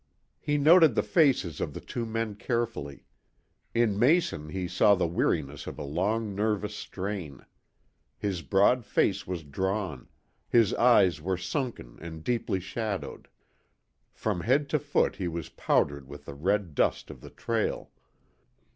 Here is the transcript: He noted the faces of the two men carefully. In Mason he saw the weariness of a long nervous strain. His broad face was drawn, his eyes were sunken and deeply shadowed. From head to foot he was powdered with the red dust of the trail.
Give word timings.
He 0.39 0.57
noted 0.57 0.95
the 0.95 1.03
faces 1.03 1.61
of 1.61 1.75
the 1.75 1.79
two 1.79 2.07
men 2.07 2.33
carefully. 2.33 3.05
In 3.75 3.99
Mason 3.99 4.49
he 4.49 4.67
saw 4.67 4.95
the 4.95 5.05
weariness 5.05 5.67
of 5.67 5.77
a 5.77 5.83
long 5.83 6.33
nervous 6.33 6.73
strain. 6.73 7.45
His 8.17 8.41
broad 8.41 8.83
face 8.83 9.27
was 9.27 9.43
drawn, 9.43 10.09
his 10.49 10.73
eyes 10.73 11.21
were 11.21 11.37
sunken 11.37 11.99
and 12.01 12.23
deeply 12.23 12.59
shadowed. 12.59 13.27
From 14.11 14.41
head 14.41 14.69
to 14.69 14.79
foot 14.79 15.17
he 15.17 15.27
was 15.27 15.49
powdered 15.49 16.07
with 16.07 16.25
the 16.25 16.33
red 16.33 16.73
dust 16.73 17.11
of 17.11 17.21
the 17.21 17.29
trail. 17.29 17.91